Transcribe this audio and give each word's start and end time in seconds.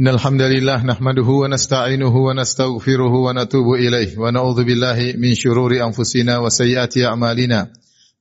إن 0.00 0.08
الحمد 0.08 0.42
لله 0.42 0.84
نحمده 0.86 1.26
ونستعينه 1.26 2.16
ونستغفره 2.16 3.14
ونتوب 3.14 3.74
إليه 3.74 4.18
ونعوذ 4.18 4.64
بالله 4.64 5.14
من 5.18 5.34
شرور 5.34 5.72
أنفسنا 5.86 6.38
وسيئات 6.38 6.98
أعمالنا. 6.98 7.70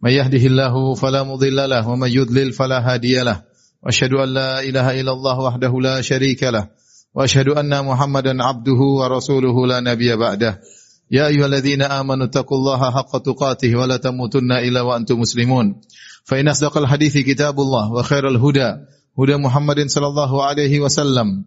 من 0.04 0.12
يهده 0.12 0.44
الله 0.46 0.94
فلا 0.94 1.24
مضل 1.24 1.70
له 1.70 1.88
ومن 1.90 2.10
يضلل 2.10 2.54
فلا 2.54 2.94
هادي 2.94 3.22
له. 3.22 3.42
وأشهد 3.84 4.14
أن 4.14 4.30
لا 4.30 4.60
إله 4.60 5.02
إلا 5.02 5.12
الله 5.12 5.40
وحده 5.40 5.80
لا 5.82 6.02
شريك 6.02 6.44
له. 6.44 6.68
وأشهد 7.14 7.48
أن 7.50 7.86
محمدا 7.86 8.44
عبده 8.44 8.82
ورسوله 9.00 9.68
لا 9.68 9.80
نبي 9.80 10.16
بعده. 10.16 10.62
يا 11.12 11.28
أيها 11.28 11.46
الذين 11.46 11.82
آمنوا 11.82 12.26
اتقوا 12.26 12.58
الله 12.58 12.92
حق 12.92 13.18
تقاته 13.18 13.76
ولا 13.76 13.98
تموتن 13.98 14.52
إلا 14.52 14.82
وأنتم 14.82 15.20
مسلمون. 15.20 15.76
فإن 16.24 16.48
أصدق 16.48 16.78
الحديث 16.78 17.18
كتاب 17.18 17.60
الله 17.60 17.92
وخير 17.92 18.28
الهدى 18.28 18.70
هدى 19.20 19.36
محمد 19.38 19.88
صلى 19.88 20.08
الله 20.08 20.44
عليه 20.44 20.80
وسلم. 20.80 21.46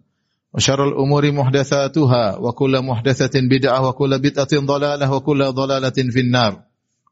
وشر 0.56 0.88
الأمور 0.88 1.32
محدثاتها 1.32 2.36
وكل 2.36 2.74
محدثة 2.80 3.34
بدعة 3.40 3.88
وكل 3.88 4.12
بدعة 4.18 4.52
ضلالة 4.54 5.12
وكل 5.12 5.40
ضلالة 5.44 5.98
في 6.10 6.20
النار 6.20 6.52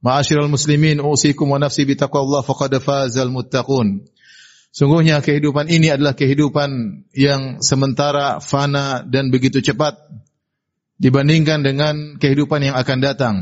معاشر 0.02 0.44
المسلمين 0.44 1.00
أوصيكم 1.00 1.50
ونفسي 1.50 1.84
بتقوى 1.84 2.22
الله 2.22 2.40
فقد 2.40 2.78
فاز 2.78 3.18
المتقون 3.18 3.88
Sungguhnya 4.74 5.22
kehidupan 5.22 5.70
ini 5.70 5.94
adalah 5.94 6.18
kehidupan 6.18 6.70
yang 7.14 7.62
sementara, 7.62 8.42
fana 8.42 9.06
dan 9.06 9.30
begitu 9.30 9.62
cepat 9.62 9.94
dibandingkan 10.98 11.62
dengan 11.62 12.18
kehidupan 12.18 12.58
yang 12.58 12.74
akan 12.74 12.98
datang. 12.98 13.34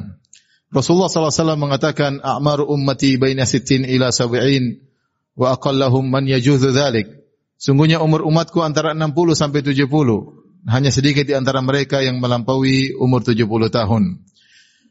Rasulullah 0.68 1.08
SAW 1.08 1.56
mengatakan, 1.56 2.20
"A'maru 2.20 2.68
ummati 2.68 3.16
baina 3.16 3.48
sittin 3.48 3.88
ila 3.88 4.12
sab'in 4.12 4.84
wa 5.32 5.56
aqallahum 5.56 6.04
man 6.04 6.28
yajuzu 6.28 6.68
dhalik." 6.68 7.08
Sungguhnya 7.57 7.97
umur 8.05 8.21
umatku 8.21 8.61
antara 8.61 8.93
60 8.93 9.33
sampai 9.33 9.65
70. 9.65 9.89
Hanya 10.69 10.93
sedikit 10.93 11.25
di 11.25 11.33
antara 11.33 11.57
mereka 11.65 12.05
yang 12.05 12.21
melampaui 12.21 12.93
umur 12.93 13.25
70 13.25 13.49
tahun. 13.73 14.03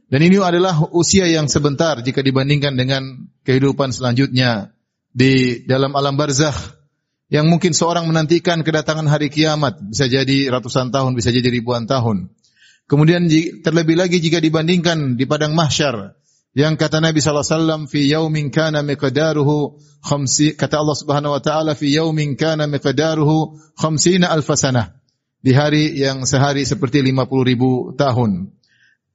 Dan 0.06 0.20
ini 0.22 0.38
adalah 0.38 0.86
usia 0.94 1.26
yang 1.26 1.50
sebentar 1.50 1.98
jika 1.98 2.22
dibandingkan 2.22 2.78
dengan 2.78 3.26
kehidupan 3.42 3.90
selanjutnya 3.90 4.70
di 5.10 5.62
dalam 5.66 5.94
alam 5.98 6.14
barzakh 6.14 6.54
yang 7.26 7.50
mungkin 7.50 7.74
seorang 7.74 8.06
menantikan 8.06 8.62
kedatangan 8.62 9.10
hari 9.10 9.34
kiamat 9.34 9.82
bisa 9.82 10.06
jadi 10.06 10.46
ratusan 10.54 10.94
tahun, 10.94 11.18
bisa 11.18 11.34
jadi 11.34 11.50
ribuan 11.50 11.90
tahun. 11.90 12.30
Kemudian 12.86 13.26
terlebih 13.66 13.98
lagi 13.98 14.22
jika 14.22 14.38
dibandingkan 14.38 15.18
di 15.18 15.26
padang 15.26 15.58
mahsyar 15.58 16.14
yang 16.56 16.80
kata 16.80 17.04
Nabi 17.04 17.20
SAW 17.20 17.84
fi 17.84 18.08
yaumin 18.08 18.48
kana 18.48 18.80
miqdaruhu 18.80 19.76
khamsi 20.00 20.56
kata 20.56 20.80
Allah 20.80 20.96
Subhanahu 20.96 21.36
wa 21.36 21.42
taala 21.44 21.76
fi 21.76 21.92
yaumin 21.92 22.32
kana 22.32 22.64
miqdaruhu 22.64 23.60
khamsina 23.76 24.32
alf 24.32 24.48
sanah 24.56 24.96
di 25.44 25.52
hari 25.52 25.92
yang 26.00 26.24
sehari 26.24 26.64
seperti 26.64 27.04
50 27.04 27.28
ribu 27.44 27.92
tahun. 27.92 28.56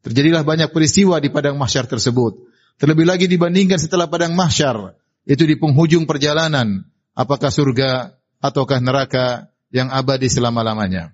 Terjadilah 0.05 0.45
banyak 0.45 0.69
peristiwa 0.69 1.17
di 1.17 1.33
padang 1.33 1.57
mahsyar 1.57 1.89
tersebut. 1.89 2.45
Terlebih 2.77 3.09
lagi 3.09 3.25
dibandingkan 3.25 3.81
setelah 3.81 4.05
padang 4.05 4.37
mahsyar 4.37 4.93
itu 5.25 5.41
di 5.41 5.57
penghujung 5.57 6.05
perjalanan 6.05 6.85
apakah 7.17 7.49
surga 7.49 8.21
ataukah 8.37 8.77
neraka 8.85 9.49
yang 9.73 9.89
abadi 9.89 10.29
selama-lamanya. 10.29 11.09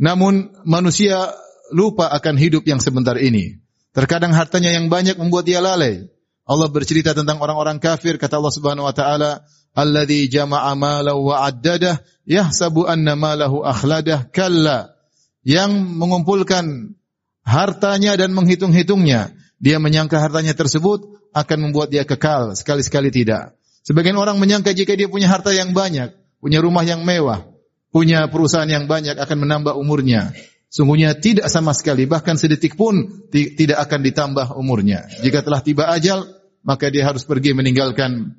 Namun 0.00 0.56
manusia 0.64 1.36
lupa 1.68 2.08
akan 2.16 2.40
hidup 2.40 2.64
yang 2.64 2.80
sebentar 2.80 3.20
ini. 3.20 3.59
Terkadang 3.90 4.30
hartanya 4.30 4.70
yang 4.70 4.86
banyak 4.86 5.18
membuat 5.18 5.50
dia 5.50 5.58
lalai. 5.58 6.06
Allah 6.46 6.66
bercerita 6.70 7.14
tentang 7.14 7.38
orang-orang 7.42 7.78
kafir 7.82 8.18
kata 8.18 8.38
Allah 8.38 8.54
Subhanahu 8.54 8.86
wa 8.86 8.94
taala, 8.94 9.46
"Alladzi 9.74 10.30
jama'a 10.30 10.74
malahu 10.78 11.30
wa 11.30 11.46
'addadah 11.46 12.02
yahsabu 12.26 12.86
anna 12.86 13.14
malahu 13.18 13.62
akhladah." 13.62 14.30
Kalla. 14.30 14.94
Yang 15.42 15.72
mengumpulkan 15.94 16.94
hartanya 17.42 18.14
dan 18.14 18.34
menghitung-hitungnya, 18.34 19.34
dia 19.58 19.76
menyangka 19.82 20.18
hartanya 20.18 20.54
tersebut 20.54 21.20
akan 21.34 21.58
membuat 21.70 21.90
dia 21.90 22.02
kekal, 22.02 22.54
sekali-sekali 22.58 23.10
tidak. 23.10 23.54
Sebagian 23.86 24.18
orang 24.18 24.36
menyangka 24.36 24.74
jika 24.74 24.94
dia 24.94 25.08
punya 25.08 25.30
harta 25.30 25.50
yang 25.54 25.72
banyak, 25.72 26.12
punya 26.38 26.58
rumah 26.60 26.84
yang 26.84 27.02
mewah, 27.02 27.46
punya 27.94 28.26
perusahaan 28.28 28.68
yang 28.68 28.86
banyak 28.86 29.16
akan 29.16 29.38
menambah 29.46 29.74
umurnya. 29.74 30.34
Sungguhnya 30.70 31.18
tidak 31.18 31.50
sama 31.50 31.74
sekali, 31.74 32.06
bahkan 32.06 32.38
sedetik 32.38 32.78
pun 32.78 33.26
tidak 33.34 33.82
akan 33.90 34.00
ditambah 34.06 34.46
umurnya. 34.54 35.10
Jika 35.18 35.42
telah 35.42 35.66
tiba 35.66 35.90
ajal, 35.90 36.30
maka 36.62 36.86
dia 36.94 37.02
harus 37.10 37.26
pergi 37.26 37.58
meninggalkan 37.58 38.38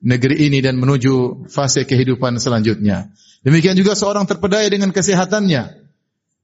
negeri 0.00 0.48
ini 0.48 0.64
dan 0.64 0.80
menuju 0.80 1.44
fase 1.52 1.84
kehidupan 1.84 2.40
selanjutnya. 2.40 3.12
Demikian 3.44 3.76
juga 3.76 3.92
seorang 3.92 4.24
terpedaya 4.24 4.64
dengan 4.72 4.96
kesehatannya. 4.96 5.92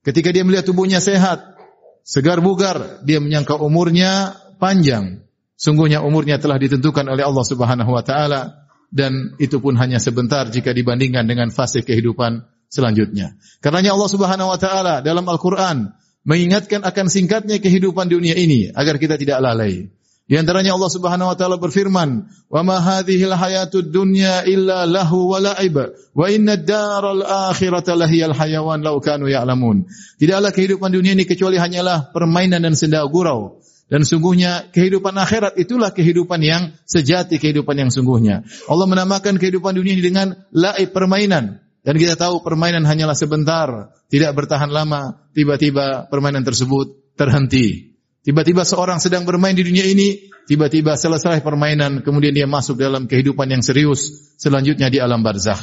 Ketika 0.05 0.29
dia 0.29 0.45
melihat 0.45 0.69
tubuhnya 0.69 1.01
sehat, 1.01 1.57
segar 2.05 2.45
bugar, 2.45 3.01
dia 3.09 3.17
menyangka 3.17 3.57
umurnya 3.57 4.37
panjang. 4.61 5.25
Sungguhnya 5.57 6.05
umurnya 6.05 6.37
telah 6.37 6.61
ditentukan 6.61 7.09
oleh 7.09 7.25
Allah 7.25 7.47
Subhanahu 7.49 7.97
wa 7.97 8.05
taala 8.05 8.69
dan 8.93 9.33
itu 9.41 9.57
pun 9.59 9.81
hanya 9.81 9.97
sebentar 9.97 10.45
jika 10.53 10.77
dibandingkan 10.77 11.25
dengan 11.25 11.49
fase 11.49 11.81
kehidupan 11.81 12.45
selanjutnya. 12.75 13.39
Karenanya 13.63 13.95
Allah 13.95 14.11
Subhanahu 14.11 14.51
wa 14.51 14.59
taala 14.59 14.99
dalam 15.07 15.23
Al-Qur'an 15.31 15.95
mengingatkan 16.27 16.83
akan 16.83 17.07
singkatnya 17.07 17.63
kehidupan 17.63 18.11
dunia 18.11 18.35
ini 18.35 18.75
agar 18.75 18.99
kita 18.99 19.15
tidak 19.15 19.39
lalai. 19.39 19.95
Di 20.25 20.41
antaranya 20.41 20.73
Allah 20.73 20.89
Subhanahu 20.89 21.31
wa 21.31 21.37
taala 21.37 21.61
berfirman, 21.61 22.33
"Wa 22.49 22.65
ma 22.65 22.81
hadhil 22.81 23.29
hayatud 23.29 23.93
dunya 23.93 24.41
illa 24.49 24.89
lahu 24.89 25.29
wa 25.29 25.37
la'ib, 25.37 25.77
wa 26.17 26.25
inna 26.33 26.57
ad-daral 26.57 27.21
akhirata 27.53 27.93
lahiyal 27.93 28.33
hayawan 28.33 28.81
law 28.81 28.97
kanu 29.05 29.29
ya'lamun." 29.29 29.85
Tidaklah 30.17 30.49
kehidupan 30.57 30.97
dunia 30.97 31.13
ini 31.13 31.29
kecuali 31.29 31.61
hanyalah 31.61 32.09
permainan 32.17 32.65
dan 32.65 32.73
senda 32.73 33.05
gurau. 33.05 33.61
Dan 33.85 34.09
sungguhnya 34.09 34.73
kehidupan 34.73 35.13
akhirat 35.13 35.61
itulah 35.61 35.93
kehidupan 35.93 36.41
yang 36.41 36.73
sejati, 36.89 37.37
kehidupan 37.37 37.77
yang 37.77 37.93
sungguhnya. 37.93 38.49
Allah 38.65 38.89
menamakan 38.89 39.37
kehidupan 39.37 39.77
dunia 39.77 39.93
ini 39.93 40.01
dengan 40.01 40.41
laib 40.57 40.97
permainan. 40.97 41.64
Dan 41.85 42.01
kita 42.01 42.17
tahu 42.17 42.41
permainan 42.41 42.89
hanyalah 42.89 43.13
sebentar, 43.13 43.93
tidak 44.09 44.33
bertahan 44.33 44.73
lama, 44.73 45.21
tiba-tiba 45.37 46.09
permainan 46.09 46.41
tersebut 46.41 47.13
terhenti. 47.13 47.93
Tiba-tiba 48.25 48.65
seorang 48.65 49.05
sedang 49.05 49.29
bermain 49.29 49.53
di 49.53 49.61
dunia 49.61 49.85
ini, 49.85 50.33
tiba-tiba 50.49 50.97
selesai 50.97 51.45
permainan, 51.45 52.01
kemudian 52.01 52.33
dia 52.33 52.49
masuk 52.49 52.81
dalam 52.81 53.05
kehidupan 53.05 53.53
yang 53.53 53.61
serius, 53.61 54.33
selanjutnya 54.41 54.89
di 54.89 54.97
alam 54.97 55.21
barzakh. 55.21 55.61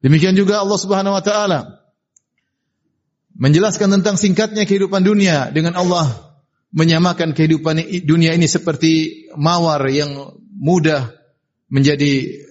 Demikian 0.00 0.32
juga 0.32 0.64
Allah 0.64 0.78
Subhanahu 0.80 1.14
wa 1.14 1.22
taala 1.22 1.60
menjelaskan 3.36 4.00
tentang 4.00 4.16
singkatnya 4.16 4.64
kehidupan 4.64 5.04
dunia 5.04 5.52
dengan 5.54 5.78
Allah 5.78 6.32
menyamakan 6.72 7.36
kehidupan 7.36 7.80
dunia 8.08 8.32
ini 8.32 8.48
seperti 8.48 9.24
mawar 9.36 9.84
yang 9.92 10.36
mudah 10.56 11.12
menjadi 11.68 12.44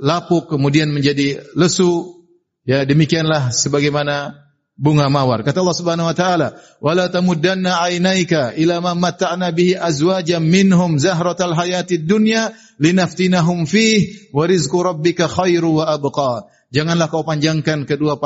lapuk 0.00 0.48
kemudian 0.48 0.92
menjadi 0.92 1.44
lesu 1.56 2.19
Ya 2.68 2.84
demikianlah 2.84 3.56
sebagaimana 3.56 4.36
bunga 4.80 5.12
mawar. 5.12 5.44
Kata 5.44 5.60
Allah 5.60 5.76
Subhanahu 5.76 6.08
wa 6.08 6.16
taala, 6.16 6.48
"Wala 6.80 7.12
tamuddanna 7.12 7.84
'ainaika 7.84 8.56
ila 8.56 8.80
ma 8.80 8.92
matta'na 8.96 9.52
bihi 9.52 9.76
azwajan 9.76 10.40
minhum 10.40 10.96
zahratal 10.96 11.52
hayatid 11.52 12.08
dunya 12.08 12.56
linaftinahum 12.80 13.68
fih 13.68 14.32
wa 14.32 14.48
rizqu 14.48 14.80
rabbika 14.80 15.28
khairu 15.28 15.84
wa 15.84 15.92
abqa." 15.92 16.48
Janganlah 16.72 17.12
kau 17.12 17.26
panjangkan 17.26 17.84
kedua 17.84 18.16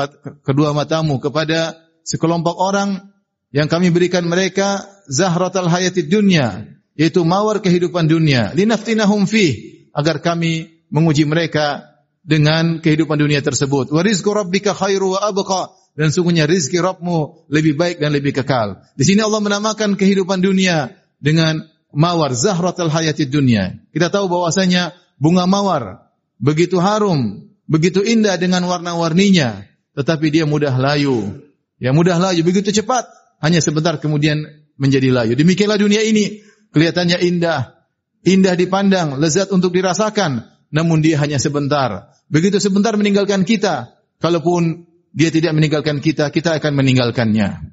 kedua 0.47 0.71
matamu 0.71 1.19
kepada 1.19 1.75
sekelompok 2.07 2.55
orang 2.55 3.03
yang 3.51 3.67
kami 3.67 3.91
berikan 3.91 4.27
mereka 4.27 4.87
zahratal 5.11 5.67
hayatid 5.67 6.07
dunya, 6.07 6.67
yaitu 6.95 7.23
mawar 7.27 7.59
kehidupan 7.63 8.07
dunia, 8.07 8.55
linaftinahum 8.55 9.27
fih, 9.27 9.89
agar 9.95 10.23
kami 10.23 10.87
menguji 10.91 11.27
mereka 11.27 11.94
dengan 12.25 12.81
kehidupan 12.81 13.21
dunia 13.21 13.45
tersebut. 13.45 13.93
Wa 13.93 14.01
rizqu 14.01 14.33
rabbika 14.33 14.73
khairu 14.73 15.15
wa 15.15 15.21
abqa 15.21 15.77
dan 15.95 16.11
sungguhnya 16.11 16.51
rizki 16.51 16.81
Rabbmu 16.81 17.47
lebih 17.53 17.79
baik 17.79 18.03
dan 18.03 18.11
lebih 18.11 18.35
kekal. 18.35 18.83
Di 18.99 19.05
sini 19.07 19.23
Allah 19.23 19.39
menamakan 19.39 19.95
kehidupan 19.95 20.43
dunia 20.43 20.91
dengan 21.23 21.63
mawar 21.95 22.35
zahratul 22.35 22.91
hayatid 22.91 23.31
dunia. 23.31 23.79
Kita 23.95 24.11
tahu 24.11 24.27
bahwasanya 24.27 24.97
bunga 25.23 25.47
mawar 25.47 26.11
begitu 26.43 26.83
harum, 26.83 27.47
begitu 27.71 28.03
indah 28.03 28.35
dengan 28.35 28.67
warna-warninya, 28.67 29.63
tetapi 29.95 30.35
dia 30.35 30.45
mudah 30.45 30.75
layu. 30.75 31.45
Ya 31.79 31.95
mudah 31.95 32.19
layu, 32.19 32.43
begitu 32.43 32.75
cepat, 32.75 33.07
hanya 33.39 33.63
sebentar 33.63 34.01
kemudian 34.03 34.43
menjadi 34.75 35.15
layu. 35.15 35.39
Demikianlah 35.39 35.79
dunia 35.79 36.03
ini, 36.03 36.43
kelihatannya 36.75 37.23
indah, 37.23 37.79
indah 38.27 38.55
dipandang, 38.59 39.21
lezat 39.23 39.55
untuk 39.55 39.71
dirasakan, 39.71 40.54
namun 40.75 40.99
dia 40.99 41.23
hanya 41.23 41.39
sebentar. 41.39 42.11
Begitu 42.27 42.59
sebentar 42.59 42.99
meninggalkan 42.99 43.47
kita. 43.47 43.95
Kalaupun 44.19 44.91
dia 45.15 45.31
tidak 45.31 45.55
meninggalkan 45.55 46.03
kita, 46.03 46.35
kita 46.35 46.59
akan 46.59 46.75
meninggalkannya. 46.75 47.71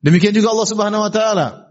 Demikian 0.00 0.32
juga 0.32 0.56
Allah 0.56 0.68
Subhanahu 0.72 1.04
wa 1.04 1.12
taala 1.12 1.68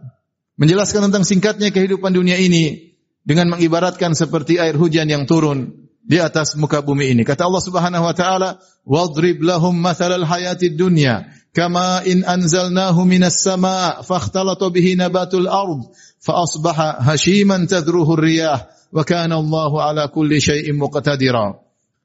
menjelaskan 0.61 1.09
tentang 1.09 1.25
singkatnya 1.25 1.73
kehidupan 1.73 2.13
dunia 2.13 2.37
ini 2.37 2.93
dengan 3.25 3.57
mengibaratkan 3.57 4.13
seperti 4.13 4.61
air 4.61 4.77
hujan 4.77 5.09
yang 5.09 5.25
turun 5.25 5.89
di 6.05 6.21
atas 6.21 6.53
muka 6.53 6.85
bumi 6.85 7.09
ini. 7.09 7.25
Kata 7.25 7.49
Allah 7.49 7.63
Subhanahu 7.65 8.05
wa 8.05 8.13
taala, 8.13 8.61
"Wadrib 8.85 9.41
lahum 9.41 9.73
mathalal 9.73 10.29
hayatid 10.29 10.77
dunya 10.77 11.25
kama 11.57 12.05
in 12.05 12.21
anzalnahu 12.21 13.01
minas 13.03 13.41
sama' 13.41 14.05
fakhtalata 14.05 14.69
bihi 14.69 14.93
nabatul 14.93 15.49
ard 15.49 15.89
fa 16.21 16.45
asbaha 16.45 17.01
hashiman 17.01 17.65
tadruhu 17.65 18.13
riyah 18.13 18.69
wa 18.94 19.03
kana 19.03 19.41
Allahu 19.41 19.81
ala 19.81 20.07
kulli 20.13 20.38
syai'in 20.38 20.77
muqtadira." 20.77 21.57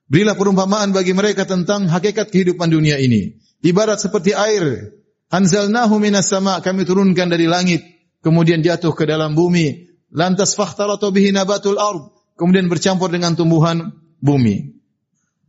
Berilah 0.08 0.38
perumpamaan 0.38 0.94
bagi 0.94 1.12
mereka 1.12 1.44
tentang 1.44 1.90
hakikat 1.90 2.30
kehidupan 2.30 2.70
dunia 2.70 2.96
ini. 2.96 3.36
Ibarat 3.60 4.00
seperti 4.00 4.32
air. 4.32 4.94
Anzalnahu 5.28 5.98
minas 5.98 6.30
sama' 6.30 6.62
kami 6.62 6.86
turunkan 6.86 7.26
dari 7.26 7.50
langit, 7.50 7.82
kemudian 8.22 8.62
jatuh 8.62 8.94
ke 8.94 9.02
dalam 9.02 9.34
bumi. 9.34 9.90
Lantas 10.14 10.54
fakhtalata 10.54 11.10
bihi 11.10 11.34
nabatul 11.34 11.76
ard 11.82 12.16
kemudian 12.38 12.68
bercampur 12.70 13.10
dengan 13.10 13.34
tumbuhan 13.34 13.96
bumi. 14.20 14.76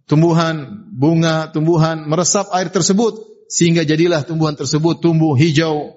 Tumbuhan, 0.07 0.87
bunga, 0.95 1.51
tumbuhan 1.51 2.07
meresap 2.07 2.47
air 2.55 2.71
tersebut 2.71 3.43
sehingga 3.51 3.83
jadilah 3.83 4.23
tumbuhan 4.23 4.55
tersebut 4.55 5.03
tumbuh 5.03 5.35
hijau. 5.35 5.96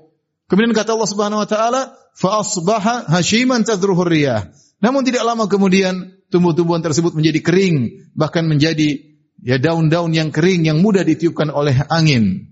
Kemudian 0.50 0.74
kata 0.74 0.98
Allah 0.98 1.06
Subhanahu 1.06 1.40
wa 1.40 1.48
taala, 1.48 1.94
fa 2.18 2.42
asbaha 2.42 3.06
hashiman 3.06 3.62
tadruhu 3.62 4.02
riyah. 4.02 4.50
Namun 4.82 5.06
tidak 5.06 5.22
lama 5.22 5.46
kemudian 5.46 6.10
tumbuh-tumbuhan 6.34 6.82
tersebut 6.82 7.14
menjadi 7.14 7.38
kering, 7.38 7.76
bahkan 8.18 8.50
menjadi 8.50 8.98
ya 9.46 9.62
daun-daun 9.62 10.10
yang 10.10 10.34
kering 10.34 10.66
yang 10.66 10.82
mudah 10.82 11.06
ditiupkan 11.06 11.54
oleh 11.54 11.78
angin. 11.86 12.50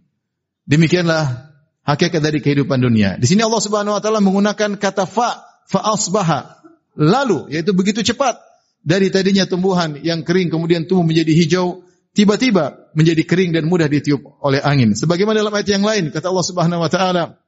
Demikianlah 0.62 1.50
hakikat 1.82 2.22
dari 2.22 2.38
kehidupan 2.38 2.78
dunia. 2.78 3.18
Di 3.18 3.26
sini 3.26 3.42
Allah 3.42 3.58
Subhanahu 3.58 3.98
wa 3.98 4.00
taala 4.00 4.22
menggunakan 4.22 4.78
kata 4.78 5.02
fa, 5.02 5.42
fa 5.66 5.80
asbaha 5.90 6.60
lalu 6.98 7.50
yaitu 7.54 7.70
begitu 7.74 8.02
cepat 8.02 8.38
dari 8.82 9.08
tadinya 9.08 9.46
tumbuhan 9.46 9.98
yang 10.02 10.26
kering 10.26 10.50
kemudian 10.50 10.86
tumbuh 10.90 11.06
menjadi 11.06 11.30
hijau 11.30 11.86
tiba-tiba 12.10 12.90
menjadi 12.98 13.22
kering 13.22 13.54
dan 13.54 13.70
mudah 13.70 13.86
ditiup 13.86 14.42
oleh 14.42 14.58
angin 14.58 14.98
sebagaimana 14.98 15.38
dalam 15.38 15.54
ayat 15.54 15.68
yang 15.70 15.86
lain 15.86 16.10
kata 16.10 16.26
Allah 16.26 16.46
Subhanahu 16.46 16.82
wa 16.82 16.90
taala 16.90 17.38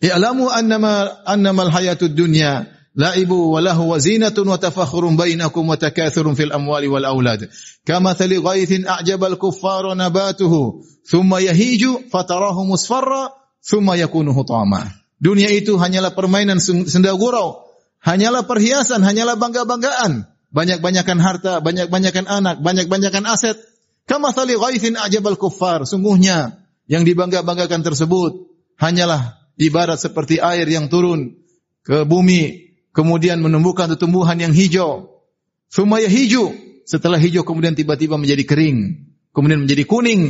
I'lamu 0.00 0.50
annama 0.50 1.24
annama 1.26 1.66
al-hayatud 1.66 2.14
dunya 2.14 2.66
la'ibu 2.94 3.52
wa 3.52 3.60
lahu 3.60 3.92
wa 3.92 3.98
zinatun 3.98 4.48
wa 4.48 4.58
tafakhurun 4.58 5.16
bainakum 5.16 5.68
wa 5.68 5.76
takathurun 5.76 6.36
fil 6.36 6.52
amwali 6.52 6.88
wal 6.88 7.04
aulad 7.04 7.48
kama 7.84 8.14
thali 8.14 8.40
ghaithin 8.40 8.88
a'jaba 8.88 9.26
al-kuffara 9.32 9.92
nabatuhu 9.92 10.84
thumma 11.04 11.40
yahiju 11.40 12.08
fatarahu 12.08 12.64
musfarra 12.64 13.32
thumma 13.60 13.96
yakunu 13.96 14.32
hutama 14.32 14.86
Dunia 15.16 15.48
itu 15.48 15.80
hanyalah 15.80 16.12
permainan 16.12 16.60
senda 16.60 17.16
gurau 17.16 17.64
hanyalah 18.06 18.46
perhiasan, 18.46 19.02
hanyalah 19.02 19.34
bangga-banggaan. 19.34 20.30
Banyak-banyakan 20.54 21.18
harta, 21.20 21.58
banyak-banyakan 21.60 22.24
anak, 22.30 22.62
banyak-banyakan 22.62 23.26
aset. 23.26 23.58
Kama 24.06 24.30
thali 24.30 24.54
kuffar. 25.34 25.82
Sungguhnya 25.84 26.62
yang 26.86 27.02
dibangga-banggakan 27.02 27.82
tersebut 27.82 28.46
hanyalah 28.78 29.40
ibarat 29.56 30.00
seperti 30.00 30.40
air 30.40 30.68
yang 30.68 30.88
turun 30.92 31.36
ke 31.82 32.04
bumi, 32.04 32.72
kemudian 32.92 33.40
menumbuhkan 33.40 33.92
tumbuhan 33.96 34.36
yang 34.40 34.52
hijau. 34.52 35.22
Sumaya 35.68 36.06
hijau. 36.06 36.54
Setelah 36.86 37.18
hijau 37.18 37.42
kemudian 37.42 37.74
tiba-tiba 37.74 38.14
menjadi 38.14 38.46
kering, 38.46 39.10
kemudian 39.34 39.66
menjadi 39.66 39.82
kuning, 39.84 40.22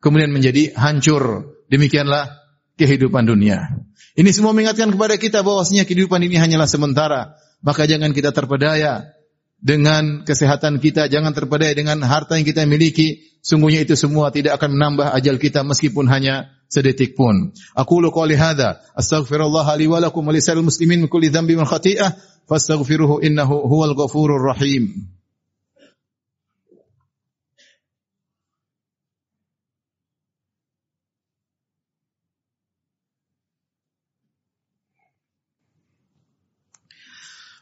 kemudian 0.00 0.32
menjadi 0.32 0.72
hancur. 0.72 1.54
Demikianlah 1.68 2.40
kehidupan 2.80 3.28
dunia. 3.28 3.68
Ini 4.16 4.30
semua 4.32 4.56
mengingatkan 4.56 4.90
kepada 4.90 5.20
kita 5.20 5.44
bahwasanya 5.44 5.84
kehidupan 5.84 6.24
ini 6.24 6.40
hanyalah 6.40 6.66
sementara. 6.66 7.36
Maka 7.60 7.84
jangan 7.84 8.16
kita 8.16 8.32
terpedaya 8.32 9.12
dengan 9.60 10.24
kesehatan 10.24 10.80
kita, 10.80 11.12
jangan 11.12 11.36
terpedaya 11.36 11.76
dengan 11.76 12.00
harta 12.00 12.40
yang 12.40 12.48
kita 12.48 12.64
miliki. 12.64 13.28
Sungguhnya 13.44 13.84
itu 13.84 13.94
semua 13.96 14.32
tidak 14.32 14.56
akan 14.56 14.76
menambah 14.76 15.12
ajal 15.12 15.36
kita 15.36 15.60
meskipun 15.60 16.08
hanya 16.08 16.48
sedetik 16.70 17.18
pun. 17.18 17.52
Aku 17.74 18.00
lu 18.00 18.10
qouli 18.14 18.38
hadza, 18.38 18.78
astaghfirullah 18.94 19.66
li 19.76 19.86
wa 19.90 19.98
lakum 20.00 20.26
wa 20.26 20.32
lisal 20.32 20.62
muslimin 20.62 21.00
min 21.02 21.08
kulli 21.10 21.28
dhanbin 21.28 21.58
wa 21.58 21.66
khati'ah, 21.66 22.14
fastaghfiruhu 22.48 23.20
innahu 23.26 23.66
huwal 23.66 23.94
ghafurur 23.98 24.54
rahim. 24.54 25.10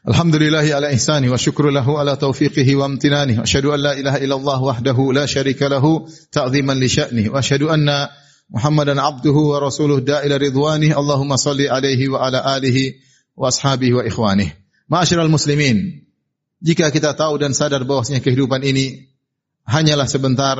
الحمد 0.07 0.35
لله 0.35 0.75
على 0.75 0.93
إحسانه 0.93 1.31
وشكر 1.31 1.69
له 1.69 1.99
على 1.99 2.15
توفيقه 2.15 2.75
وامتنانه 2.75 3.39
وأشهد 3.39 3.65
أن 3.65 3.79
لا 3.79 3.93
إله 3.93 4.15
إلا 4.17 4.35
الله 4.35 4.63
وحده 4.63 5.13
لا 5.13 5.25
شريك 5.25 5.61
له 5.61 6.07
تعظيما 6.31 6.73
لشأنه 6.73 7.29
وأشهد 7.29 7.63
أن 7.63 8.07
Muhammadan 8.49 8.97
abduhu 8.97 9.53
wa 9.53 9.61
rasuluh 9.61 10.01
daila 10.01 10.41
ridwani 10.41 10.89
Allahumma 10.89 11.37
salli 11.37 11.69
alaihi 11.69 12.09
wa 12.09 12.25
ala 12.25 12.41
alihi 12.41 12.97
wa 13.37 13.53
ashabihi 13.53 13.93
wa 13.93 14.03
ikhwani 14.03 14.49
Ma'asyiral 14.89 15.29
muslimin, 15.29 16.01
jika 16.65 16.89
kita 16.89 17.13
tahu 17.13 17.37
dan 17.37 17.53
sadar 17.53 17.85
bahwasanya 17.85 18.25
kehidupan 18.25 18.65
ini 18.65 19.13
hanyalah 19.69 20.09
sebentar, 20.09 20.57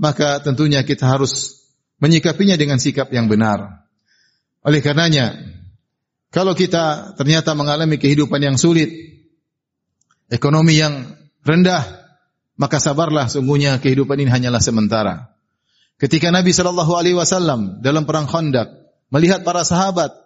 maka 0.00 0.40
tentunya 0.40 0.80
kita 0.80 1.04
harus 1.04 1.60
menyikapinya 2.00 2.56
dengan 2.56 2.80
sikap 2.80 3.12
yang 3.12 3.28
benar. 3.28 3.84
Oleh 4.64 4.80
karenanya, 4.80 5.36
kalau 6.32 6.56
kita 6.56 7.12
ternyata 7.20 7.52
mengalami 7.52 8.00
kehidupan 8.00 8.40
yang 8.40 8.56
sulit, 8.56 8.88
ekonomi 10.32 10.80
yang 10.80 11.20
rendah, 11.44 11.84
maka 12.56 12.80
sabarlah 12.80 13.28
sungguhnya 13.28 13.76
kehidupan 13.76 14.24
ini 14.24 14.32
hanyalah 14.32 14.64
sementara. 14.64 15.36
Ketika 16.00 16.32
Nabi 16.32 16.56
Shallallahu 16.56 16.96
Alaihi 16.96 17.12
Wasallam 17.12 17.84
dalam 17.84 18.08
perang 18.08 18.24
Khandaq 18.24 18.72
melihat 19.12 19.44
para 19.44 19.60
sahabat 19.68 20.16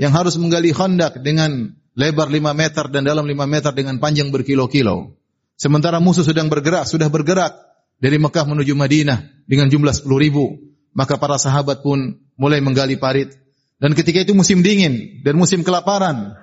yang 0.00 0.16
harus 0.16 0.40
menggali 0.40 0.72
Khandaq 0.72 1.20
dengan 1.20 1.76
lebar 1.92 2.32
5 2.32 2.40
meter 2.56 2.84
dan 2.88 3.04
dalam 3.04 3.28
5 3.28 3.36
meter 3.44 3.72
dengan 3.76 4.00
panjang 4.00 4.32
berkilo-kilo. 4.32 5.20
Sementara 5.60 6.00
musuh 6.00 6.24
sedang 6.24 6.48
bergerak, 6.48 6.88
sudah 6.88 7.12
bergerak 7.12 7.52
dari 8.00 8.16
Mekah 8.16 8.48
menuju 8.48 8.72
Madinah 8.72 9.44
dengan 9.44 9.68
jumlah 9.68 9.92
10 9.92 10.08
ribu. 10.16 10.64
Maka 10.96 11.20
para 11.20 11.36
sahabat 11.36 11.84
pun 11.84 12.24
mulai 12.40 12.64
menggali 12.64 12.96
parit 12.96 13.36
dan 13.78 13.94
ketika 13.94 14.26
itu 14.26 14.34
musim 14.34 14.60
dingin 14.60 15.22
dan 15.22 15.38
musim 15.38 15.62
kelaparan. 15.62 16.34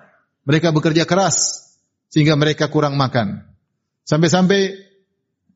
Mereka 0.45 0.71
bekerja 0.71 1.09
keras 1.09 1.67
sehingga 2.07 2.37
mereka 2.37 2.69
kurang 2.69 3.01
makan. 3.01 3.49
Sampai-sampai 4.05 4.77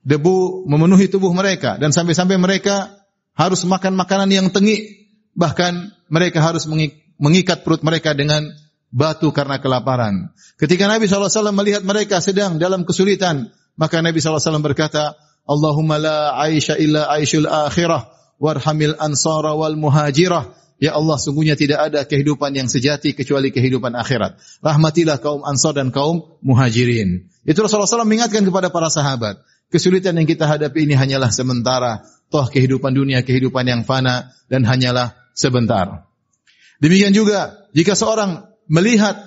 debu 0.02 0.66
memenuhi 0.66 1.08
tubuh 1.08 1.30
mereka 1.30 1.78
dan 1.78 1.94
sampai-sampai 1.94 2.42
mereka 2.42 2.99
harus 3.40 3.64
makan 3.64 3.96
makanan 3.96 4.28
yang 4.28 4.48
tengik. 4.52 5.08
Bahkan 5.40 5.96
mereka 6.12 6.44
harus 6.44 6.68
mengikat 7.16 7.64
perut 7.64 7.80
mereka 7.80 8.12
dengan 8.12 8.52
batu 8.92 9.32
karena 9.32 9.64
kelaparan. 9.64 10.36
Ketika 10.60 10.92
Nabi 10.92 11.08
SAW 11.08 11.56
melihat 11.56 11.88
mereka 11.88 12.20
sedang 12.20 12.60
dalam 12.60 12.84
kesulitan, 12.84 13.48
maka 13.80 14.04
Nabi 14.04 14.20
SAW 14.20 14.60
berkata, 14.60 15.16
Allahumma 15.48 15.96
la 15.96 16.36
aisha 16.36 16.76
illa 16.76 17.08
aishul 17.16 17.48
akhirah, 17.48 18.12
warhamil 18.44 19.00
ansara 19.00 19.56
wal 19.56 19.80
muhajirah, 19.80 20.60
Ya 20.80 20.96
Allah, 20.96 21.20
sungguhnya 21.20 21.60
tidak 21.60 21.92
ada 21.92 22.08
kehidupan 22.08 22.56
yang 22.56 22.72
sejati 22.72 23.12
kecuali 23.12 23.52
kehidupan 23.52 24.00
akhirat. 24.00 24.40
Rahmatilah 24.64 25.20
kaum 25.20 25.44
Ansar 25.44 25.76
dan 25.76 25.92
kaum 25.92 26.40
Muhajirin. 26.40 27.28
Itu 27.44 27.60
Rasulullah 27.60 27.84
SAW 27.84 28.08
mengingatkan 28.08 28.48
kepada 28.48 28.72
para 28.72 28.88
sahabat. 28.88 29.44
Kesulitan 29.70 30.18
yang 30.18 30.26
kita 30.26 30.50
hadapi 30.50 30.90
ini 30.90 30.98
hanyalah 30.98 31.30
sementara. 31.30 32.02
Toh 32.30 32.46
kehidupan 32.46 32.94
dunia, 32.94 33.26
kehidupan 33.26 33.66
yang 33.66 33.82
fana 33.86 34.34
dan 34.50 34.66
hanyalah 34.66 35.18
sebentar. 35.34 36.10
Demikian 36.82 37.14
juga 37.14 37.70
jika 37.74 37.94
seorang 37.94 38.50
melihat 38.70 39.18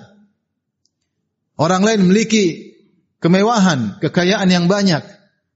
orang 1.55 1.83
lain 1.83 2.07
memiliki 2.07 2.75
kemewahan, 3.23 3.99
kekayaan 4.03 4.47
yang 4.51 4.65
banyak, 4.67 5.03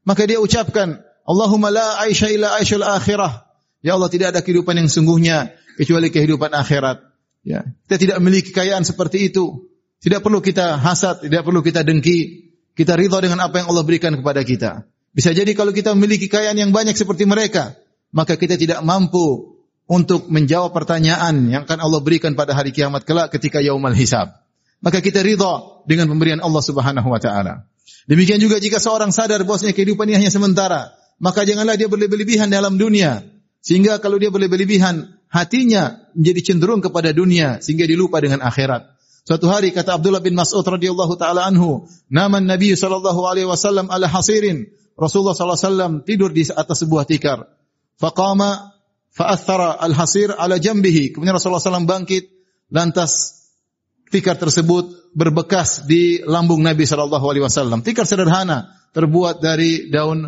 maka 0.08 0.24
dia 0.24 0.40
ucapkan, 0.40 1.04
Allahumma 1.28 1.68
la 1.68 2.00
aisha 2.08 2.32
illa 2.32 2.56
aishul 2.56 2.84
akhirah. 2.84 3.44
Ya 3.84 4.00
Allah 4.00 4.08
tidak 4.08 4.32
ada 4.36 4.40
kehidupan 4.40 4.80
yang 4.80 4.88
sungguhnya 4.88 5.52
kecuali 5.76 6.08
kehidupan 6.08 6.56
akhirat. 6.56 7.04
Ya, 7.44 7.64
kita 7.88 7.96
tidak 8.00 8.18
memiliki 8.24 8.52
kekayaan 8.52 8.84
seperti 8.88 9.32
itu. 9.32 9.68
Tidak 10.00 10.20
perlu 10.24 10.40
kita 10.40 10.80
hasad, 10.80 11.28
tidak 11.28 11.44
perlu 11.44 11.60
kita 11.60 11.84
dengki. 11.84 12.47
Kita 12.78 12.94
ridha 12.94 13.18
dengan 13.18 13.42
apa 13.42 13.58
yang 13.58 13.74
Allah 13.74 13.82
berikan 13.82 14.14
kepada 14.14 14.46
kita. 14.46 14.86
Bisa 15.10 15.34
jadi 15.34 15.50
kalau 15.58 15.74
kita 15.74 15.98
memiliki 15.98 16.30
kekayaan 16.30 16.62
yang 16.62 16.70
banyak 16.70 16.94
seperti 16.94 17.26
mereka, 17.26 17.74
maka 18.14 18.38
kita 18.38 18.54
tidak 18.54 18.86
mampu 18.86 19.58
untuk 19.90 20.30
menjawab 20.30 20.78
pertanyaan 20.78 21.50
yang 21.50 21.66
akan 21.66 21.80
Allah 21.82 22.00
berikan 22.06 22.38
pada 22.38 22.54
hari 22.54 22.70
kiamat 22.70 23.02
kelak 23.02 23.34
ketika 23.34 23.64
yaumal 23.66 23.98
hisab. 23.98 24.30
Maka 24.78 25.02
kita 25.02 25.26
ridha 25.26 25.82
dengan 25.90 26.06
pemberian 26.06 26.38
Allah 26.38 26.62
Subhanahu 26.62 27.10
wa 27.10 27.18
taala. 27.18 27.66
Demikian 28.06 28.38
juga 28.38 28.62
jika 28.62 28.78
seorang 28.78 29.10
sadar 29.10 29.42
bahwasanya 29.42 29.74
kehidupan 29.74 30.06
ini 30.14 30.22
hanya 30.22 30.32
sementara, 30.32 30.94
maka 31.18 31.50
janganlah 31.50 31.82
dia 31.82 31.90
berlebihan 31.90 32.54
dalam 32.54 32.78
dunia. 32.78 33.26
Sehingga 33.66 33.98
kalau 33.98 34.22
dia 34.22 34.30
berlebihan, 34.30 35.18
hatinya 35.34 36.08
menjadi 36.14 36.54
cenderung 36.54 36.80
kepada 36.86 37.10
dunia 37.10 37.58
sehingga 37.58 37.90
dilupa 37.90 38.22
dengan 38.22 38.46
akhirat. 38.46 38.97
Suatu 39.28 39.52
hari 39.52 39.76
kata 39.76 40.00
Abdullah 40.00 40.24
bin 40.24 40.40
Mas'ud 40.40 40.64
radhiyallahu 40.64 41.20
taala 41.20 41.44
anhu, 41.44 41.84
"Nama 42.08 42.40
Nabi 42.40 42.80
sallallahu 42.80 43.28
alaihi 43.28 43.44
wasallam 43.44 43.92
ala 43.92 44.08
hasirin." 44.08 44.72
Rasulullah 44.96 45.36
sallallahu 45.36 45.60
alaihi 45.60 45.68
wasallam 45.68 45.94
tidur 46.08 46.32
di 46.32 46.48
atas 46.48 46.88
sebuah 46.88 47.04
tikar. 47.04 47.44
Faqama 48.00 48.72
fa'athara 49.12 49.84
al-hasir 49.84 50.32
ala 50.32 50.56
jambihi. 50.56 51.12
Kemudian 51.12 51.36
Rasulullah 51.36 51.60
SAW 51.60 51.84
bangkit, 51.84 52.24
lantas 52.72 53.44
tikar 54.16 54.40
tersebut 54.40 55.12
berbekas 55.12 55.84
di 55.84 56.24
lambung 56.24 56.64
Nabi 56.64 56.88
sallallahu 56.88 57.28
alaihi 57.28 57.44
wasallam. 57.44 57.84
Tikar 57.84 58.08
sederhana, 58.08 58.72
terbuat 58.96 59.44
dari 59.44 59.92
daun 59.92 60.24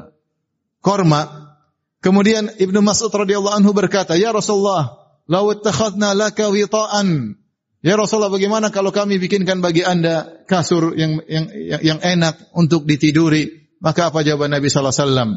korma. 0.84 1.56
Kemudian 2.04 2.52
Ibnu 2.52 2.84
Mas'ud 2.84 3.16
radhiyallahu 3.16 3.64
anhu 3.64 3.72
berkata, 3.72 4.20
"Ya 4.20 4.36
Rasulullah, 4.36 4.92
law 5.24 5.48
ittakhadna 5.56 6.12
laka 6.12 6.52
wita'an." 6.52 7.39
Ya 7.80 7.96
Rasulullah, 7.96 8.32
bagaimana 8.32 8.76
kalau 8.76 8.92
kami 8.92 9.24
bikinkan 9.24 9.64
bagi 9.64 9.88
Anda 9.88 10.44
kasur 10.44 11.00
yang 11.00 11.24
yang 11.32 11.48
yang 11.80 12.00
enak 12.04 12.52
untuk 12.52 12.84
ditiduri? 12.84 13.72
Maka 13.80 14.12
apa 14.12 14.20
jawaban 14.20 14.52
Nabi 14.52 14.68
sallallahu 14.68 14.92
alaihi 14.92 15.06
wasallam? 15.08 15.30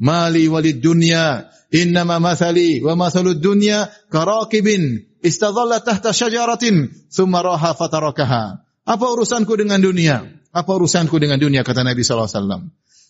Mali 0.00 0.44
walid 0.48 0.80
dunya, 0.80 1.52
innama 1.68 2.16
mathali 2.16 2.80
wa 2.80 2.96
mathalud 2.96 3.36
dunya 3.36 3.92
karakibin 4.08 5.04
istadhalla 5.20 5.84
tahta 5.84 6.16
syajaratin 6.16 6.88
thumma 7.12 7.44
raha 7.44 7.76
fatarakaha. 7.76 8.64
Apa 8.88 9.06
urusanku 9.12 9.52
dengan 9.60 9.84
dunia? 9.84 10.24
Apa 10.56 10.80
urusanku 10.80 11.20
dengan 11.20 11.36
dunia 11.36 11.60
kata 11.60 11.84
Nabi 11.84 12.00
sallallahu 12.00 12.28
alaihi 12.32 12.40
wasallam. 12.40 12.62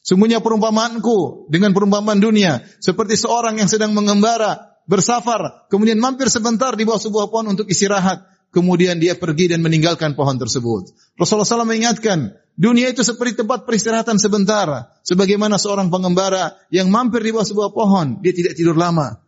Sungguhnya 0.03 0.43
perumpamaanku 0.43 1.47
dengan 1.53 1.71
perumpamaan 1.71 2.19
dunia 2.19 2.67
seperti 2.83 3.15
seorang 3.15 3.63
yang 3.63 3.71
sedang 3.71 3.95
mengembara, 3.95 4.83
bersafar, 4.91 5.71
kemudian 5.71 6.03
mampir 6.03 6.27
sebentar 6.27 6.75
di 6.75 6.83
bawah 6.83 6.99
sebuah 6.99 7.31
pohon 7.31 7.55
untuk 7.55 7.71
istirahat, 7.71 8.25
kemudian 8.51 8.99
dia 8.99 9.17
pergi 9.17 9.51
dan 9.51 9.63
meninggalkan 9.63 10.15
pohon 10.15 10.37
tersebut. 10.39 10.91
Rasulullah 11.19 11.47
SAW 11.47 11.67
mengingatkan, 11.67 12.35
dunia 12.59 12.91
itu 12.91 13.03
seperti 13.03 13.43
tempat 13.43 13.67
peristirahatan 13.67 14.19
sebentar, 14.19 14.91
sebagaimana 15.07 15.57
seorang 15.57 15.89
pengembara 15.89 16.59
yang 16.69 16.91
mampir 16.91 17.23
di 17.23 17.31
bawah 17.35 17.47
sebuah 17.47 17.71
pohon, 17.71 18.23
dia 18.23 18.35
tidak 18.35 18.59
tidur 18.59 18.75
lama. 18.79 19.23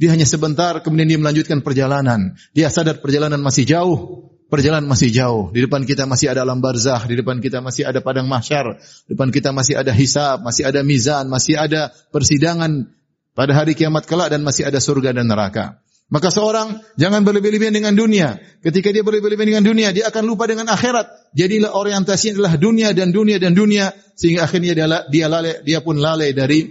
Dia 0.00 0.10
hanya 0.10 0.26
sebentar, 0.26 0.80
kemudian 0.80 1.06
dia 1.06 1.20
melanjutkan 1.20 1.60
perjalanan. 1.60 2.34
Dia 2.56 2.72
sadar 2.72 2.98
perjalanan 2.98 3.38
masih 3.38 3.68
jauh, 3.68 4.26
perjalanan 4.48 4.88
masih 4.88 5.12
jauh. 5.12 5.48
Di 5.52 5.62
depan 5.64 5.84
kita 5.84 6.08
masih 6.08 6.32
ada 6.32 6.42
alam 6.42 6.60
barzah, 6.60 7.04
di 7.08 7.14
depan 7.14 7.38
kita 7.38 7.60
masih 7.60 7.86
ada 7.86 8.00
padang 8.00 8.26
mahsyar, 8.26 8.82
di 9.08 9.14
depan 9.14 9.28
kita 9.30 9.52
masih 9.54 9.78
ada 9.78 9.92
hisab, 9.96 10.42
masih 10.42 10.66
ada 10.66 10.80
mizan, 10.80 11.28
masih 11.28 11.60
ada 11.60 11.92
persidangan 12.12 12.88
pada 13.32 13.52
hari 13.56 13.72
kiamat 13.72 14.04
kelak 14.04 14.32
dan 14.32 14.44
masih 14.44 14.68
ada 14.68 14.80
surga 14.80 15.16
dan 15.16 15.28
neraka. 15.28 15.80
Maka 16.12 16.28
seorang 16.28 16.84
jangan 17.00 17.24
berlebih-lebihan 17.24 17.72
dengan 17.72 17.96
dunia. 17.96 18.36
Ketika 18.60 18.92
dia 18.92 19.00
berlebih-lebihan 19.00 19.48
dengan 19.48 19.64
dunia, 19.64 19.96
dia 19.96 20.12
akan 20.12 20.28
lupa 20.28 20.44
dengan 20.44 20.68
akhirat. 20.68 21.32
Jadilah 21.32 21.72
orientasinya 21.72 22.36
adalah 22.36 22.54
dunia 22.60 22.92
dan 22.92 23.16
dunia 23.16 23.40
dan 23.40 23.56
dunia 23.56 23.96
sehingga 24.12 24.44
akhirnya 24.44 24.76
dia 24.76 24.86
dia 25.08 25.26
lalai, 25.32 25.64
dia 25.64 25.80
pun 25.80 25.96
lalai 25.96 26.36
dari 26.36 26.68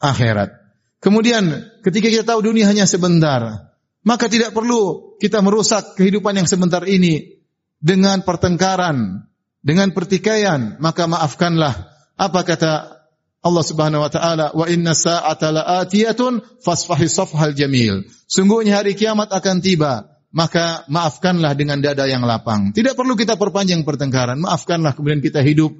akhirat. 0.00 0.56
Kemudian 1.04 1.68
ketika 1.84 2.08
kita 2.08 2.24
tahu 2.24 2.48
dunia 2.48 2.64
hanya 2.64 2.88
sebentar, 2.88 3.76
maka 4.08 4.32
tidak 4.32 4.56
perlu 4.56 5.14
kita 5.20 5.44
merusak 5.44 5.92
kehidupan 6.00 6.40
yang 6.40 6.48
sebentar 6.48 6.80
ini 6.88 7.44
dengan 7.76 8.24
pertengkaran, 8.24 9.28
dengan 9.60 9.92
pertikaian, 9.92 10.80
maka 10.80 11.04
maafkanlah. 11.04 11.92
Apa 12.16 12.40
kata 12.40 13.01
Allah 13.42 13.64
Subhanahu 13.66 14.06
wa 14.06 14.10
taala, 14.10 14.46
"Wa 14.54 14.70
inna 14.70 14.94
sa'ata 14.94 15.50
la'atiyatun 15.50 16.62
fasfahi 16.62 17.10
safhal 17.10 17.58
jamil." 17.58 18.06
Sungguhnya 18.30 18.78
hari 18.78 18.94
kiamat 18.94 19.34
akan 19.34 19.58
tiba, 19.58 20.06
maka 20.30 20.86
maafkanlah 20.86 21.58
dengan 21.58 21.82
dada 21.82 22.06
yang 22.06 22.22
lapang. 22.22 22.70
Tidak 22.70 22.94
perlu 22.94 23.18
kita 23.18 23.34
perpanjang 23.34 23.82
pertengkaran, 23.82 24.38
maafkanlah 24.38 24.94
kemudian 24.94 25.18
kita 25.18 25.42
hidup 25.42 25.74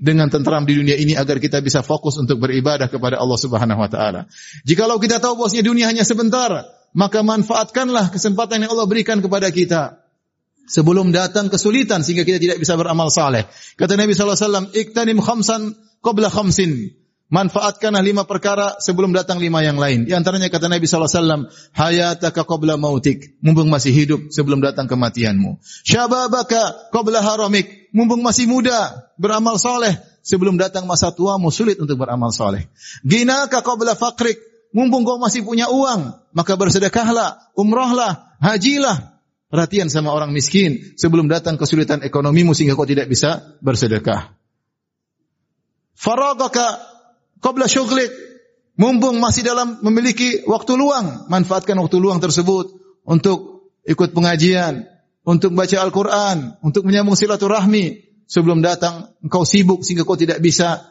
dengan 0.00 0.28
tentram 0.28 0.68
di 0.68 0.76
dunia 0.76 0.96
ini 0.96 1.16
agar 1.16 1.40
kita 1.40 1.60
bisa 1.64 1.80
fokus 1.80 2.16
untuk 2.20 2.40
beribadah 2.40 2.88
kepada 2.92 3.16
Allah 3.16 3.38
Subhanahu 3.40 3.80
wa 3.80 3.88
taala. 3.88 4.28
Jikalau 4.68 5.00
kita 5.00 5.24
tahu 5.24 5.40
bahwasanya 5.40 5.64
dunia 5.64 5.88
hanya 5.88 6.04
sebentar, 6.04 6.68
maka 6.92 7.24
manfaatkanlah 7.24 8.12
kesempatan 8.12 8.64
yang 8.64 8.76
Allah 8.76 8.88
berikan 8.88 9.24
kepada 9.24 9.48
kita 9.48 10.00
sebelum 10.70 11.10
datang 11.16 11.48
kesulitan 11.52 12.00
sehingga 12.06 12.22
kita 12.22 12.38
tidak 12.38 12.58
bisa 12.60 12.76
beramal 12.78 13.08
saleh. 13.08 13.48
Kata 13.74 13.98
Nabi 13.98 14.14
sallallahu 14.16 14.36
alaihi 14.38 14.46
wasallam, 14.46 14.66
"Iktanim 14.72 15.18
khamsan 15.18 15.62
qabla 16.02 16.32
khamsin." 16.32 17.00
Manfaatkanlah 17.30 18.02
lima 18.02 18.26
perkara 18.26 18.74
sebelum 18.82 19.14
datang 19.14 19.38
lima 19.38 19.62
yang 19.62 19.78
lain. 19.78 20.02
Di 20.02 20.18
antaranya 20.18 20.50
kata 20.50 20.66
Nabi 20.66 20.90
wasallam, 20.90 21.46
"Hayataka 21.78 22.42
qabla 22.42 22.74
mautik." 22.74 23.38
Mumpung 23.38 23.70
masih 23.70 23.94
hidup 23.94 24.34
sebelum 24.34 24.58
datang 24.58 24.90
kematianmu. 24.90 25.62
Syababaka 25.86 26.90
qabla 26.90 27.22
haramik. 27.22 27.94
Mumpung 27.94 28.26
masih 28.26 28.50
muda, 28.50 29.06
beramal 29.14 29.62
saleh 29.62 29.94
sebelum 30.26 30.58
datang 30.58 30.90
masa 30.90 31.14
tuamu 31.14 31.54
sulit 31.54 31.78
untuk 31.78 32.02
beramal 32.02 32.34
saleh. 32.34 32.66
Ginaka 33.06 33.62
qabla 33.62 33.94
faqrik. 33.94 34.50
Mumpung 34.70 35.02
kau 35.02 35.18
masih 35.18 35.42
punya 35.42 35.66
uang, 35.66 36.14
maka 36.30 36.54
bersedekahlah, 36.54 37.50
umrahlah, 37.58 38.38
hajilah. 38.38 39.18
Perhatian 39.50 39.90
sama 39.90 40.14
orang 40.14 40.30
miskin 40.30 40.94
sebelum 40.94 41.26
datang 41.26 41.58
kesulitan 41.58 42.06
ekonomimu 42.06 42.54
sehingga 42.54 42.78
kau 42.78 42.86
tidak 42.86 43.10
bisa 43.10 43.58
bersedekah. 43.58 44.39
Faragaka 46.00 46.80
qabla 47.44 47.68
syughlik. 47.68 48.08
Mumpung 48.80 49.20
masih 49.20 49.44
dalam 49.44 49.76
memiliki 49.84 50.40
waktu 50.48 50.72
luang, 50.72 51.28
manfaatkan 51.28 51.76
waktu 51.76 52.00
luang 52.00 52.16
tersebut 52.16 52.72
untuk 53.04 53.68
ikut 53.84 54.16
pengajian, 54.16 54.88
untuk 55.20 55.52
baca 55.52 55.84
Al-Quran, 55.84 56.56
untuk 56.64 56.88
menyambung 56.88 57.12
silaturahmi. 57.12 58.08
Sebelum 58.30 58.62
datang 58.62 59.10
engkau 59.26 59.42
sibuk 59.42 59.82
sehingga 59.82 60.06
kau 60.06 60.14
tidak 60.14 60.38
bisa 60.38 60.86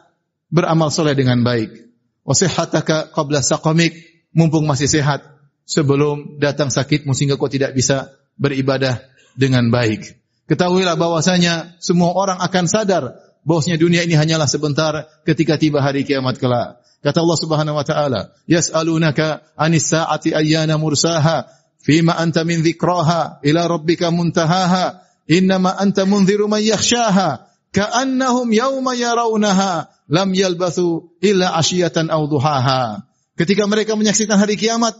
beramal 0.52 0.92
soleh 0.92 1.16
dengan 1.16 1.40
baik 1.40 1.90
wasihhataka 2.24 3.10
qabla 3.10 3.40
saqamik 3.40 3.96
mumpung 4.30 4.62
masih 4.68 4.86
sehat 4.86 5.24
sebelum 5.66 6.38
datang 6.38 6.70
sakitmu 6.70 7.10
sehingga 7.10 7.34
kau 7.34 7.50
tidak 7.50 7.74
bisa 7.74 8.14
beribadah 8.38 9.02
dengan 9.34 9.70
baik. 9.70 10.18
Ketahuilah 10.50 10.98
bahwasanya 10.98 11.78
semua 11.78 12.10
orang 12.14 12.38
akan 12.42 12.64
sadar 12.66 13.04
bahwasanya 13.44 13.78
dunia 13.80 14.02
ini 14.04 14.16
hanyalah 14.16 14.48
sebentar 14.48 15.08
ketika 15.24 15.56
tiba 15.56 15.80
hari 15.80 16.04
kiamat 16.04 16.36
kelak. 16.36 16.80
Kata 17.00 17.24
Allah 17.24 17.38
Subhanahu 17.40 17.76
wa 17.80 17.84
taala, 17.84 18.20
"Yas'alunaka 18.44 19.40
'anis 19.56 19.88
sa'ati 19.88 20.36
ayyana 20.36 20.76
mursaha, 20.76 21.48
fima 21.80 22.12
anta 22.20 22.44
min 22.44 22.60
dzikraha 22.60 23.40
ila 23.40 23.60
rabbika 23.64 24.12
muntahaha, 24.12 25.00
innama 25.24 25.72
anta 25.80 26.04
munziru 26.04 26.44
man 26.44 26.60
yakhshaha, 26.60 27.48
ka'annahum 27.72 28.52
yawma 28.52 28.92
yarawnaha 28.92 29.88
lam 30.12 30.28
yalbathu 30.36 31.16
illa 31.24 31.56
asyiyatan 31.56 32.12
aw 32.12 32.20
duhaha. 32.28 33.06
Ketika 33.38 33.64
mereka 33.64 33.96
menyaksikan 33.96 34.36
hari 34.36 34.60
kiamat, 34.60 34.92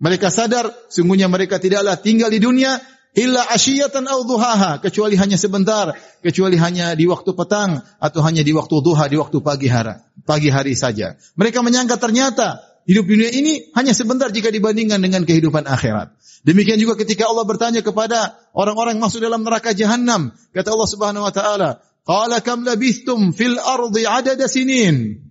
mereka 0.00 0.32
sadar 0.32 0.72
sungguhnya 0.88 1.28
mereka 1.28 1.60
tidaklah 1.60 2.00
tinggal 2.00 2.32
di 2.32 2.40
dunia 2.40 2.80
illa 3.12 3.44
asyiyatan 3.52 4.08
aw 4.08 4.20
duhaha, 4.24 4.80
kecuali 4.80 5.16
hanya 5.20 5.36
sebentar, 5.36 5.92
kecuali 6.24 6.56
hanya 6.56 6.96
di 6.96 7.04
waktu 7.04 7.36
petang 7.36 7.84
atau 8.00 8.20
hanya 8.24 8.40
di 8.40 8.52
waktu 8.56 8.74
duha, 8.80 9.04
di 9.08 9.16
waktu 9.20 9.38
pagi 9.44 9.68
hari, 9.68 10.00
pagi 10.24 10.48
hari 10.48 10.72
saja. 10.72 11.20
Mereka 11.36 11.60
menyangka 11.60 12.00
ternyata 12.00 12.64
hidup 12.88 13.04
dunia 13.06 13.28
ini 13.28 13.68
hanya 13.76 13.92
sebentar 13.92 14.32
jika 14.32 14.48
dibandingkan 14.48 14.98
dengan 14.98 15.22
kehidupan 15.28 15.68
akhirat. 15.68 16.16
Demikian 16.42 16.80
juga 16.80 16.98
ketika 16.98 17.30
Allah 17.30 17.46
bertanya 17.46 17.84
kepada 17.84 18.34
orang-orang 18.56 18.98
masuk 18.98 19.22
dalam 19.22 19.46
neraka 19.46 19.70
jahanam, 19.76 20.34
kata 20.50 20.74
Allah 20.74 20.88
Subhanahu 20.90 21.22
wa 21.22 21.30
taala, 21.30 21.70
Qala 22.02 22.42
kam 22.42 22.66
labithtum 22.66 23.30
fil 23.30 23.62
ardi 23.62 24.02
adada 24.02 24.50
sinin. 24.50 25.22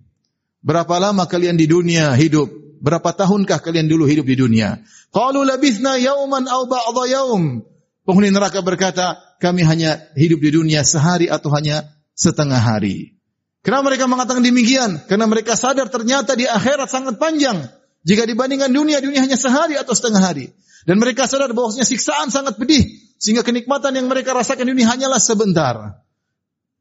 Berapa 0.64 0.96
lama 0.96 1.28
kalian 1.28 1.60
di 1.60 1.68
dunia 1.68 2.16
hidup? 2.16 2.48
Berapa 2.82 3.12
tahunkah 3.12 3.60
kalian 3.60 3.86
dulu 3.86 4.08
hidup 4.08 4.26
di 4.26 4.36
dunia? 4.40 4.80
Qalu 5.12 5.44
labithna 5.44 6.00
yauman 6.00 6.48
aw 6.48 6.64
ba'dha 6.64 7.04
yaum. 7.12 7.60
Penghuni 8.02 8.34
neraka 8.34 8.58
berkata, 8.66 9.18
kami 9.38 9.62
hanya 9.62 10.02
hidup 10.18 10.42
di 10.42 10.50
dunia 10.50 10.82
sehari 10.82 11.30
atau 11.30 11.54
hanya 11.54 11.86
setengah 12.18 12.58
hari. 12.58 13.18
Kenapa 13.62 13.94
mereka 13.94 14.10
mengatakan 14.10 14.42
demikian? 14.42 15.06
Karena 15.06 15.30
mereka 15.30 15.54
sadar 15.54 15.86
ternyata 15.86 16.34
di 16.34 16.50
akhirat 16.50 16.90
sangat 16.90 17.14
panjang. 17.22 17.62
Jika 18.02 18.26
dibandingkan 18.26 18.74
dunia, 18.74 18.98
dunia 18.98 19.22
hanya 19.22 19.38
sehari 19.38 19.78
atau 19.78 19.94
setengah 19.94 20.18
hari. 20.18 20.50
Dan 20.82 20.98
mereka 20.98 21.30
sadar 21.30 21.54
bahwasanya 21.54 21.86
siksaan 21.86 22.34
sangat 22.34 22.58
pedih. 22.58 22.82
Sehingga 23.22 23.46
kenikmatan 23.46 23.94
yang 23.94 24.10
mereka 24.10 24.34
rasakan 24.34 24.66
dunia 24.66 24.90
hanyalah 24.90 25.22
sebentar. 25.22 26.02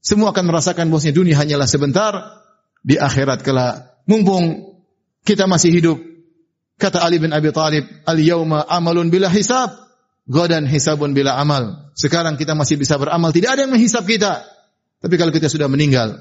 Semua 0.01 0.33
akan 0.33 0.49
merasakan 0.49 0.89
bahwasanya 0.89 1.13
dunia 1.13 1.37
hanyalah 1.37 1.69
sebentar 1.69 2.41
di 2.81 2.97
akhirat 2.97 3.45
kelak. 3.45 4.01
Mumpung 4.09 4.73
kita 5.21 5.45
masih 5.45 5.69
hidup. 5.69 6.01
Kata 6.81 7.05
Ali 7.05 7.21
bin 7.21 7.29
Abi 7.29 7.53
Thalib, 7.53 7.85
"Al-yauma 8.09 8.65
amalun 8.65 9.13
bila 9.13 9.29
hisab, 9.29 9.69
godan 10.29 10.65
hisabun 10.65 11.13
bila 11.13 11.37
amal." 11.37 11.93
Sekarang 11.93 12.37
kita 12.37 12.57
masih 12.57 12.77
bisa 12.81 12.97
beramal, 12.97 13.29
tidak 13.33 13.57
ada 13.57 13.65
yang 13.65 13.73
menghisap 13.73 14.05
kita. 14.05 14.41
Tapi 15.01 15.15
kalau 15.17 15.33
kita 15.33 15.49
sudah 15.49 15.65
meninggal, 15.65 16.17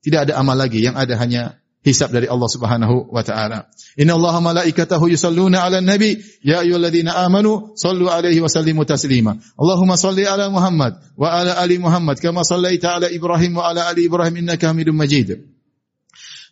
tidak 0.00 0.30
ada 0.30 0.40
amal 0.40 0.56
lagi, 0.56 0.80
yang 0.80 0.96
ada 0.96 1.16
hanya 1.20 1.60
hisab 1.84 2.10
dari 2.10 2.26
Allah 2.26 2.48
Subhanahu 2.48 3.12
wa 3.12 3.20
taala. 3.20 3.68
Inna 4.00 4.16
Allah 4.16 4.40
malaikatahu 4.40 5.12
yusalluna 5.12 5.60
'alan 5.60 5.84
nabi 5.84 6.16
ya 6.40 6.64
ayyuhalladzina 6.64 7.12
amanu 7.28 7.76
sallu 7.76 8.08
'alaihi 8.08 8.40
wa 8.40 8.48
sallimu 8.48 8.88
taslima. 8.88 9.36
Allahumma 9.60 10.00
salli 10.00 10.24
'ala 10.24 10.48
Muhammad 10.48 10.96
wa 11.14 11.28
'ala 11.28 11.60
ali 11.60 11.76
Muhammad 11.76 12.16
kama 12.24 12.40
sallaita 12.40 12.96
'ala 12.96 13.12
Ibrahim 13.12 13.60
wa 13.60 13.68
'ala 13.68 13.84
ali 13.92 14.08
Ibrahim 14.08 14.48
innaka 14.48 14.72
Hamidum 14.72 14.96
Majid. 14.96 15.53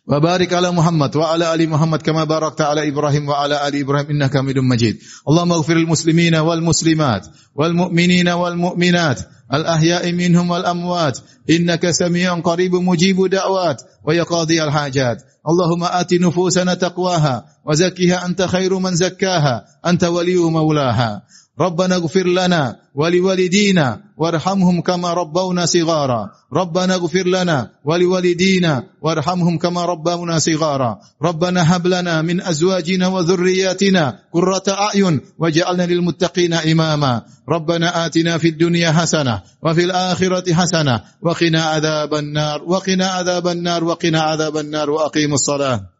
وبارك 0.07 0.53
على 0.53 0.71
محمد 0.71 1.15
وعلى 1.15 1.53
آل 1.53 1.69
محمد 1.69 2.01
كما 2.01 2.23
باركت 2.23 2.61
على 2.61 2.89
إبراهيم 2.89 3.29
وعلى 3.29 3.67
آل 3.67 3.79
إبراهيم 3.79 4.09
إنك 4.09 4.37
حميد 4.37 4.59
مجيد. 4.59 4.97
اللهم 5.29 5.51
اغفر 5.51 5.73
للمسلمين 5.73 6.35
والمسلمات 6.35 7.27
والمؤمنين 7.55 8.29
والمؤمنات 8.29 9.19
الأحياء 9.53 10.11
منهم 10.11 10.49
والأموات 10.49 11.19
إنك 11.49 11.91
سميع 11.91 12.39
قريب 12.39 12.75
مجيب 12.75 13.29
دعوات 13.29 13.81
ويقاضي 14.03 14.63
الحاجات. 14.63 15.23
اللهم 15.49 15.83
آت 15.83 16.13
نفوسنا 16.13 16.73
تقواها 16.73 17.45
وزكها 17.65 18.25
أنت 18.25 18.41
خير 18.41 18.79
من 18.79 18.95
زكاها. 18.95 19.65
أنت 19.85 20.03
ولي 20.03 20.35
مولاها. 20.35 21.21
ربنا 21.59 21.95
اغفر 21.95 22.27
لنا 22.27 22.75
ولوالدينا 22.95 24.01
وارحمهم 24.17 24.81
كما 24.81 25.13
ربونا 25.13 25.65
صغارا. 25.65 26.29
ربنا 26.53 26.95
اغفر 26.95 27.27
لنا 27.27 27.69
ولوالدينا 27.85 28.83
وارحمهم 29.01 29.57
كما 29.57 29.85
ربونا 29.85 30.39
صغارا. 30.39 30.99
ربنا 31.21 31.75
هب 31.75 31.87
لنا 31.87 32.21
من 32.21 32.41
أزواجنا 32.41 33.07
وذرياتنا 33.07 34.19
قرة 34.33 34.63
أعين 34.69 35.21
واجعلنا 35.39 35.85
للمتقين 35.85 36.53
إماما. 36.53 37.21
ربنا 37.49 38.05
آتنا 38.05 38.37
في 38.37 38.47
الدنيا 38.49 38.91
حسنة 38.91 39.41
وفي 39.63 39.83
الآخرة 39.83 40.53
حسنة 40.53 41.01
وقنا 41.21 41.63
عذاب 41.63 42.13
النار 42.13 42.63
وقنا 42.65 43.07
عذاب 43.07 43.47
النار 43.47 43.83
وقنا 43.83 44.21
عذاب 44.21 44.57
النار 44.57 44.89
وأقيموا 44.89 45.35
الصلاة. 45.35 45.92